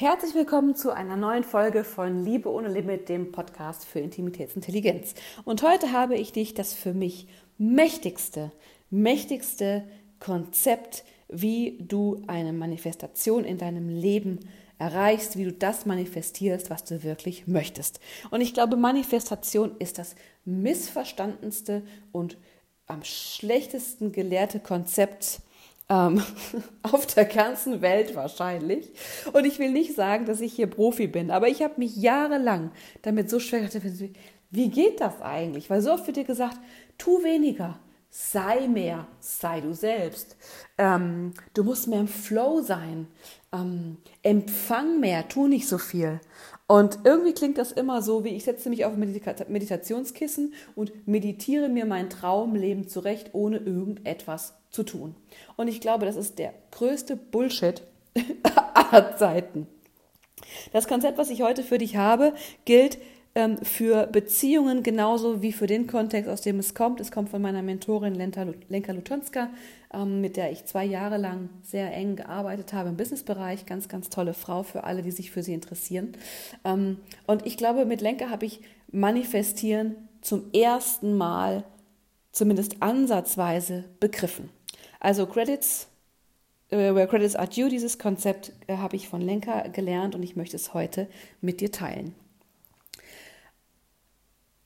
[0.00, 5.14] Herzlich willkommen zu einer neuen Folge von Liebe ohne Limit, dem Podcast für Intimitätsintelligenz.
[5.44, 7.26] Und heute habe ich dich das für mich
[7.58, 8.52] mächtigste,
[8.90, 9.82] mächtigste
[10.20, 14.38] Konzept, wie du eine Manifestation in deinem Leben
[14.78, 17.98] erreichst, wie du das manifestierst, was du wirklich möchtest.
[18.30, 22.38] Und ich glaube, Manifestation ist das missverstandenste und
[22.86, 25.40] am schlechtesten gelehrte Konzept,
[25.88, 26.22] ähm,
[26.82, 28.90] auf der ganzen Welt wahrscheinlich.
[29.32, 32.70] Und ich will nicht sagen, dass ich hier Profi bin, aber ich habe mich jahrelang
[33.02, 33.82] damit so schwer gedacht,
[34.50, 35.68] wie geht das eigentlich?
[35.70, 36.58] Weil so oft wird dir gesagt,
[36.96, 37.78] tu weniger,
[38.10, 40.36] sei mehr, sei du selbst.
[40.78, 43.08] Ähm, du musst mehr im Flow sein.
[43.52, 46.20] Ähm, empfang mehr, tu nicht so viel.
[46.70, 49.00] Und irgendwie klingt das immer so, wie ich setze mich auf ein
[49.48, 55.16] Meditationskissen und meditiere mir mein Traumleben zurecht, ohne irgendetwas zu tun.
[55.56, 57.82] Und ich glaube, das ist der größte Bullshit
[58.74, 59.66] aller Zeiten.
[60.72, 62.34] Das Konzept, was ich heute für dich habe,
[62.66, 62.98] gilt
[63.38, 66.98] ähm, für Beziehungen genauso wie für den Kontext, aus dem es kommt.
[66.98, 69.50] Es kommt von meiner Mentorin Lenka Lutonska,
[69.94, 73.64] ähm, mit der ich zwei Jahre lang sehr eng gearbeitet habe im Businessbereich.
[73.64, 76.14] Ganz, ganz tolle Frau für alle, die sich für sie interessieren.
[76.64, 81.62] Ähm, und ich glaube, mit Lenka habe ich Manifestieren zum ersten Mal,
[82.32, 84.50] zumindest ansatzweise, begriffen.
[84.98, 85.86] Also Credits,
[86.70, 90.34] äh, where credits are due, dieses Konzept äh, habe ich von Lenka gelernt und ich
[90.34, 91.06] möchte es heute
[91.40, 92.16] mit dir teilen.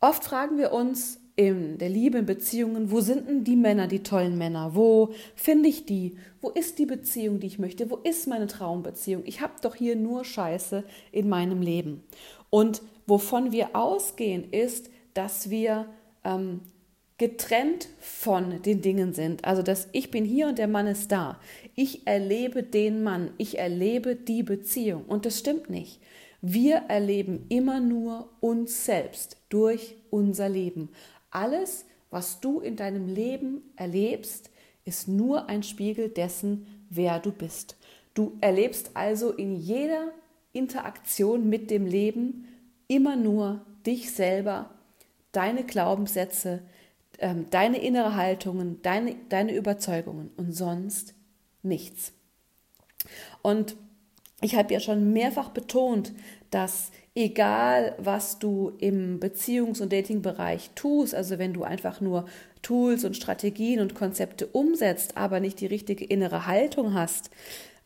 [0.00, 4.02] Oft fragen wir uns in der Liebe, in Beziehungen, wo sind denn die Männer, die
[4.02, 4.74] tollen Männer?
[4.74, 6.16] Wo finde ich die?
[6.40, 7.90] Wo ist die Beziehung, die ich möchte?
[7.90, 9.22] Wo ist meine Traumbeziehung?
[9.24, 12.02] Ich habe doch hier nur Scheiße in meinem Leben.
[12.50, 15.86] Und wovon wir ausgehen, ist, dass wir
[16.24, 16.60] ähm,
[17.18, 19.44] getrennt von den Dingen sind.
[19.44, 21.40] Also, dass ich bin hier und der Mann ist da.
[21.74, 25.04] Ich erlebe den Mann, ich erlebe die Beziehung.
[25.06, 26.00] Und das stimmt nicht.
[26.40, 30.90] Wir erleben immer nur uns selbst durch unser Leben.
[31.30, 34.50] Alles, was du in deinem Leben erlebst,
[34.84, 37.76] ist nur ein Spiegel dessen, wer du bist.
[38.14, 40.12] Du erlebst also in jeder
[40.52, 42.46] Interaktion mit dem Leben
[42.86, 44.70] immer nur dich selber,
[45.32, 46.62] deine Glaubenssätze,
[47.18, 51.14] ähm, deine innere Haltungen, deine, deine Überzeugungen und sonst
[51.62, 52.12] nichts.
[53.42, 53.76] Und
[54.40, 56.12] ich habe ja schon mehrfach betont,
[56.50, 62.26] dass egal was du im Beziehungs- und Datingbereich tust, also wenn du einfach nur
[62.62, 67.30] Tools und Strategien und Konzepte umsetzt, aber nicht die richtige innere Haltung hast,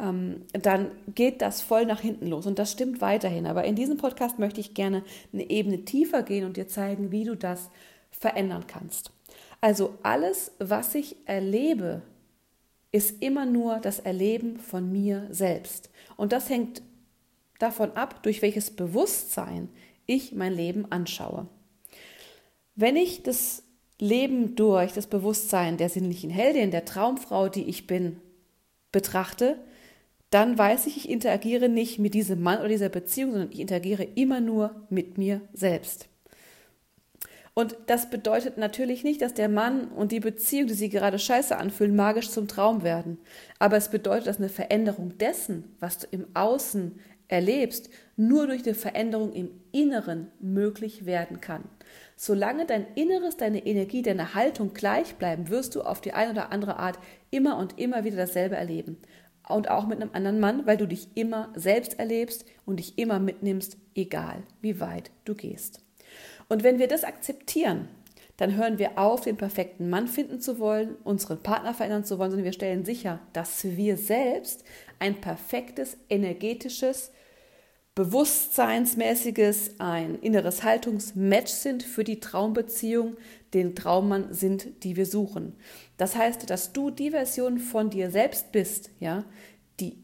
[0.00, 2.46] ähm, dann geht das voll nach hinten los.
[2.46, 3.46] Und das stimmt weiterhin.
[3.46, 7.24] Aber in diesem Podcast möchte ich gerne eine Ebene tiefer gehen und dir zeigen, wie
[7.24, 7.70] du das
[8.10, 9.12] verändern kannst.
[9.60, 12.02] Also alles, was ich erlebe,
[12.92, 15.90] ist immer nur das Erleben von mir selbst.
[16.16, 16.82] Und das hängt
[17.58, 19.68] davon ab, durch welches Bewusstsein
[20.06, 21.46] ich mein Leben anschaue.
[22.74, 23.62] Wenn ich das
[24.00, 28.16] Leben durch das Bewusstsein der sinnlichen Heldin, der Traumfrau, die ich bin,
[28.92, 29.58] betrachte,
[30.30, 34.04] dann weiß ich, ich interagiere nicht mit diesem Mann oder dieser Beziehung, sondern ich interagiere
[34.04, 36.08] immer nur mit mir selbst.
[37.54, 41.56] Und das bedeutet natürlich nicht, dass der Mann und die Beziehung, die sie gerade scheiße
[41.56, 43.18] anfühlen, magisch zum Traum werden.
[43.58, 48.74] Aber es bedeutet, dass eine Veränderung dessen, was du im Außen erlebst, nur durch die
[48.74, 51.64] Veränderung im Inneren möglich werden kann.
[52.16, 56.52] Solange dein Inneres, deine Energie, deine Haltung gleich bleiben, wirst du auf die eine oder
[56.52, 56.98] andere Art
[57.30, 58.98] immer und immer wieder dasselbe erleben.
[59.48, 63.18] Und auch mit einem anderen Mann, weil du dich immer selbst erlebst und dich immer
[63.18, 65.82] mitnimmst, egal wie weit du gehst.
[66.48, 67.88] Und wenn wir das akzeptieren,
[68.36, 72.30] dann hören wir auf, den perfekten Mann finden zu wollen, unseren Partner verändern zu wollen,
[72.30, 74.64] sondern wir stellen sicher, dass wir selbst
[74.98, 77.12] ein perfektes, energetisches,
[77.94, 83.16] bewusstseinsmäßiges, ein inneres Haltungsmatch sind für die Traumbeziehung,
[83.52, 85.54] den Traummann sind, die wir suchen.
[85.98, 89.24] Das heißt, dass du die Version von dir selbst bist, ja,
[89.80, 89.98] die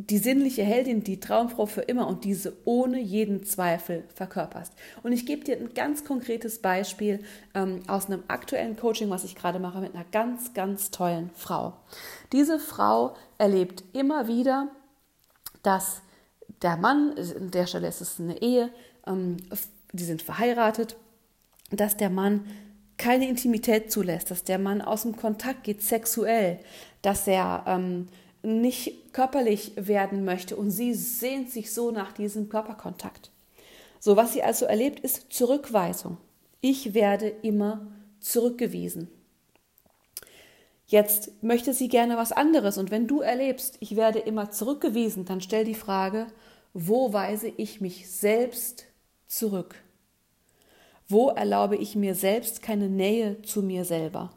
[0.00, 4.72] die sinnliche Heldin, die Traumfrau für immer und diese ohne jeden Zweifel verkörperst.
[5.02, 9.34] Und ich gebe dir ein ganz konkretes Beispiel ähm, aus einem aktuellen Coaching, was ich
[9.34, 11.72] gerade mache, mit einer ganz, ganz tollen Frau.
[12.30, 14.68] Diese Frau erlebt immer wieder,
[15.64, 16.00] dass
[16.62, 18.70] der Mann, an der Stelle ist es eine Ehe,
[19.04, 19.38] ähm,
[19.92, 20.96] die sind verheiratet,
[21.72, 22.46] dass der Mann
[22.98, 26.60] keine Intimität zulässt, dass der Mann aus dem Kontakt geht sexuell,
[27.02, 28.08] dass er ähm,
[28.48, 33.30] nicht körperlich werden möchte und sie sehnt sich so nach diesem Körperkontakt.
[34.00, 36.18] So, was sie also erlebt, ist Zurückweisung.
[36.60, 37.86] Ich werde immer
[38.20, 39.08] zurückgewiesen.
[40.86, 45.42] Jetzt möchte sie gerne was anderes und wenn du erlebst, ich werde immer zurückgewiesen, dann
[45.42, 46.28] stell die Frage,
[46.72, 48.86] wo weise ich mich selbst
[49.26, 49.74] zurück?
[51.06, 54.30] Wo erlaube ich mir selbst keine Nähe zu mir selber?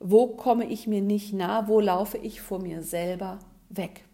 [0.00, 1.68] Wo komme ich mir nicht nah?
[1.68, 4.04] Wo laufe ich vor mir selber weg?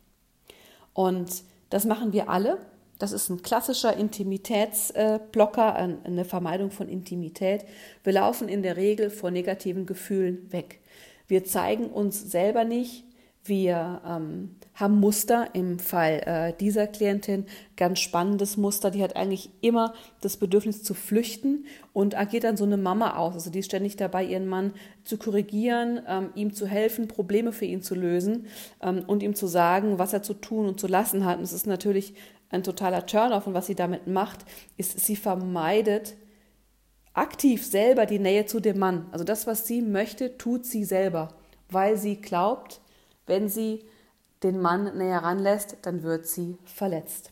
[0.93, 2.59] Und das machen wir alle.
[2.99, 7.65] Das ist ein klassischer Intimitätsblocker, eine Vermeidung von Intimität.
[8.05, 10.81] Wir laufen in der Regel vor negativen Gefühlen weg.
[11.27, 13.05] Wir zeigen uns selber nicht.
[13.47, 17.45] Wir ähm, haben Muster im Fall äh, dieser Klientin,
[17.77, 18.91] ganz spannendes Muster.
[18.91, 19.93] Die hat eigentlich immer
[20.23, 23.35] das Bedürfnis zu flüchten und agiert dann so eine Mama aus.
[23.35, 24.73] Also die ist ständig dabei, ihren Mann
[25.05, 28.47] zu korrigieren, ähm, ihm zu helfen, Probleme für ihn zu lösen
[28.83, 31.37] ähm, und ihm zu sagen, was er zu tun und zu lassen hat.
[31.37, 32.15] Und es ist natürlich
[32.49, 33.47] ein totaler Turn-off.
[33.47, 34.47] Und was sie damit macht,
[34.79, 36.15] ist, sie vermeidet
[37.13, 39.07] aktiv selber die Nähe zu dem Mann.
[39.13, 41.29] Also das, was sie möchte, tut sie selber,
[41.69, 42.81] weil sie glaubt,
[43.27, 43.85] wenn sie
[44.43, 47.31] den Mann näher ranlässt, dann wird sie verletzt.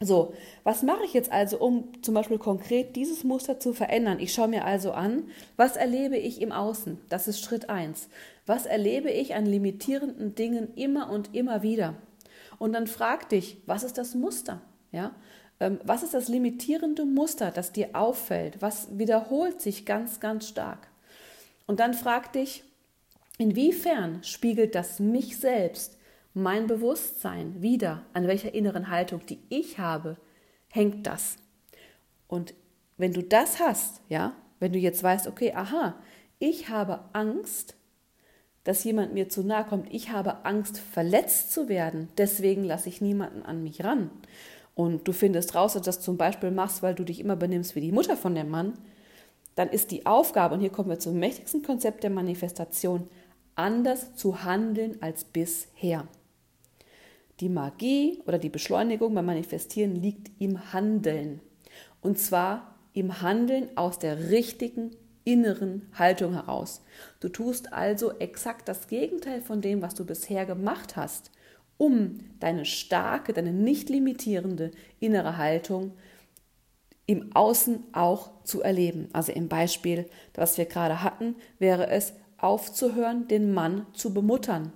[0.00, 4.18] So, was mache ich jetzt also, um zum Beispiel konkret dieses Muster zu verändern?
[4.18, 6.98] Ich schaue mir also an, was erlebe ich im Außen?
[7.08, 8.08] Das ist Schritt 1.
[8.44, 11.94] Was erlebe ich an limitierenden Dingen immer und immer wieder?
[12.58, 14.60] Und dann frag dich, was ist das Muster?
[14.90, 15.14] Ja?
[15.60, 18.60] Ähm, was ist das limitierende Muster, das dir auffällt?
[18.60, 20.88] Was wiederholt sich ganz, ganz stark?
[21.66, 22.64] Und dann frag dich,
[23.42, 25.98] inwiefern spiegelt das mich selbst,
[26.32, 28.06] mein Bewusstsein wieder?
[28.12, 30.16] An welcher inneren Haltung, die ich habe,
[30.70, 31.36] hängt das?
[32.28, 32.54] Und
[32.96, 35.96] wenn du das hast, ja, wenn du jetzt weißt, okay, aha,
[36.38, 37.74] ich habe Angst,
[38.64, 43.00] dass jemand mir zu nahe kommt, ich habe Angst, verletzt zu werden, deswegen lasse ich
[43.00, 44.10] niemanden an mich ran
[44.76, 47.74] und du findest raus, dass du das zum Beispiel machst, weil du dich immer benimmst
[47.74, 48.74] wie die Mutter von dem Mann,
[49.56, 53.08] dann ist die Aufgabe, und hier kommen wir zum mächtigsten Konzept der Manifestation,
[53.54, 56.06] anders zu handeln als bisher.
[57.40, 61.40] Die Magie oder die Beschleunigung beim Manifestieren liegt im Handeln.
[62.00, 64.90] Und zwar im Handeln aus der richtigen
[65.24, 66.82] inneren Haltung heraus.
[67.20, 71.30] Du tust also exakt das Gegenteil von dem, was du bisher gemacht hast
[71.82, 74.70] um deine starke, deine nicht limitierende
[75.00, 75.96] innere Haltung
[77.06, 79.08] im Außen auch zu erleben.
[79.12, 82.12] Also im Beispiel, was wir gerade hatten, wäre es
[82.42, 84.72] aufzuhören, den Mann zu bemuttern,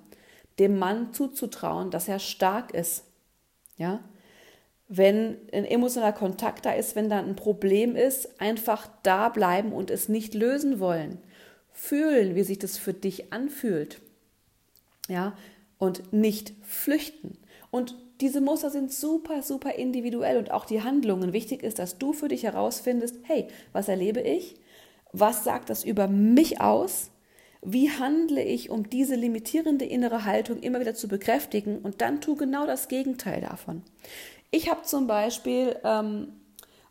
[0.58, 3.04] dem Mann zuzutrauen, dass er stark ist.
[3.76, 4.00] Ja?
[4.88, 9.90] Wenn ein emotionaler Kontakt da ist, wenn da ein Problem ist, einfach da bleiben und
[9.90, 11.18] es nicht lösen wollen.
[11.72, 14.00] Fühlen, wie sich das für dich anfühlt.
[15.08, 15.36] Ja,
[15.78, 17.36] und nicht flüchten.
[17.70, 21.32] Und diese Muster sind super, super individuell und auch die Handlungen.
[21.32, 24.56] Wichtig ist, dass du für dich herausfindest, hey, was erlebe ich?
[25.12, 27.10] Was sagt das über mich aus?
[27.68, 31.78] Wie handle ich, um diese limitierende innere Haltung immer wieder zu bekräftigen?
[31.78, 33.82] Und dann tu genau das Gegenteil davon.
[34.52, 36.28] Ich habe zum Beispiel ähm,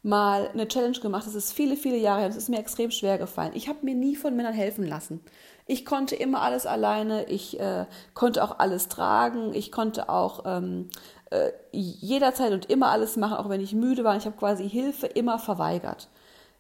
[0.04, 3.18] mal eine Challenge gemacht, das ist viele, viele Jahre her, das ist mir extrem schwer
[3.18, 3.54] gefallen.
[3.54, 5.22] Ich habe mir nie von Männern helfen lassen.
[5.66, 10.90] Ich konnte immer alles alleine, ich äh, konnte auch alles tragen, ich konnte auch ähm,
[11.32, 14.18] äh, jederzeit und immer alles machen, auch wenn ich müde war.
[14.18, 16.10] Ich habe quasi Hilfe immer verweigert.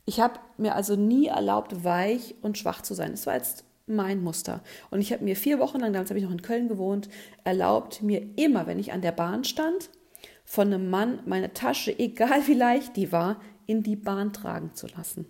[0.06, 3.12] Ich habe mir also nie erlaubt, weich und schwach zu sein.
[3.12, 4.62] Das war jetzt mein Muster.
[4.90, 7.10] Und ich habe mir vier Wochen lang, damals habe ich noch in Köln gewohnt,
[7.44, 9.90] erlaubt, mir immer, wenn ich an der Bahn stand,
[10.44, 14.88] von einem Mann meine Tasche, egal wie leicht die war, in die Bahn tragen zu
[14.88, 15.26] lassen.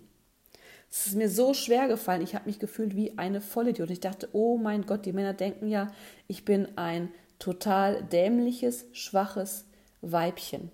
[0.90, 2.22] Es ist mir so schwer gefallen.
[2.22, 3.90] Ich habe mich gefühlt wie eine Vollidiot.
[3.90, 5.92] Ich dachte, oh mein Gott, die Männer denken ja,
[6.28, 9.66] ich bin ein total dämliches, schwaches
[10.00, 10.70] Weibchen.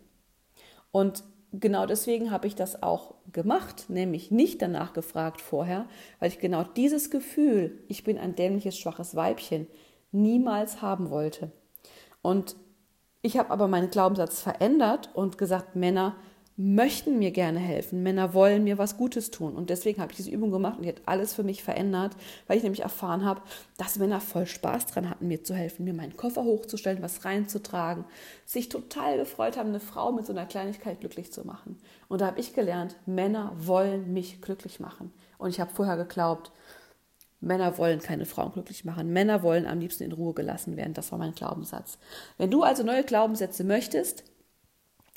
[0.90, 5.86] Und genau deswegen habe ich das auch gemacht, nämlich nicht danach gefragt vorher,
[6.18, 9.66] weil ich genau dieses Gefühl, ich bin ein dämliches, schwaches Weibchen,
[10.10, 11.52] niemals haben wollte.
[12.22, 12.56] Und
[13.22, 16.16] ich habe aber meinen Glaubenssatz verändert und gesagt, Männer
[16.56, 18.02] möchten mir gerne helfen.
[18.02, 19.54] Männer wollen mir was Gutes tun.
[19.54, 22.14] Und deswegen habe ich diese Übung gemacht und die hat alles für mich verändert,
[22.46, 23.42] weil ich nämlich erfahren habe,
[23.78, 28.04] dass Männer voll Spaß dran hatten, mir zu helfen, mir meinen Koffer hochzustellen, was reinzutragen,
[28.44, 31.78] sich total gefreut haben, eine Frau mit so einer Kleinigkeit glücklich zu machen.
[32.08, 35.12] Und da habe ich gelernt, Männer wollen mich glücklich machen.
[35.38, 36.52] Und ich habe vorher geglaubt,
[37.42, 39.12] Männer wollen keine Frauen glücklich machen.
[39.12, 40.94] Männer wollen am liebsten in Ruhe gelassen werden.
[40.94, 41.98] Das war mein Glaubenssatz.
[42.38, 44.22] Wenn du also neue Glaubenssätze möchtest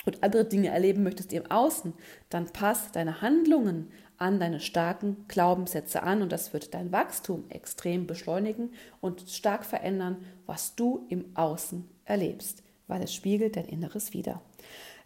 [0.05, 1.93] und andere Dinge erleben möchtest im Außen,
[2.29, 8.07] dann pass deine Handlungen an deine starken Glaubenssätze an und das wird dein Wachstum extrem
[8.07, 8.71] beschleunigen
[9.01, 14.41] und stark verändern, was du im Außen erlebst, weil es spiegelt dein Inneres wider.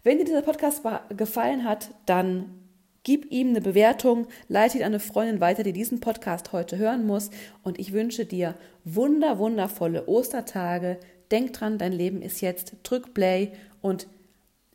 [0.02, 0.82] Wenn dir dieser Podcast
[1.16, 2.60] gefallen hat, dann
[3.02, 7.06] Gib ihm eine Bewertung, leite ihn an eine Freundin weiter, die diesen Podcast heute hören
[7.06, 7.30] muss.
[7.62, 8.54] Und ich wünsche dir
[8.84, 10.98] wunder, wundervolle Ostertage.
[11.30, 12.76] Denk dran, dein Leben ist jetzt.
[12.82, 14.06] Drück Play und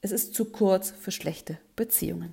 [0.06, 2.32] es ist zu kurz für schlechte Beziehungen.